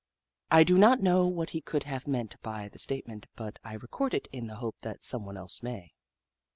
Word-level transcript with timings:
I 0.49 0.63
do 0.63 0.79
not 0.79 1.03
know 1.03 1.27
what 1.27 1.51
he 1.51 1.61
could 1.61 1.83
have 1.83 2.07
meant 2.07 2.41
by 2.41 2.69
the 2.69 2.79
statement, 2.79 3.27
but 3.35 3.59
I 3.63 3.73
record 3.73 4.15
it 4.15 4.25
in 4.33 4.47
the 4.47 4.55
hope 4.55 4.79
that 4.81 5.03
someone 5.03 5.37
else 5.37 5.61
may. 5.61 5.93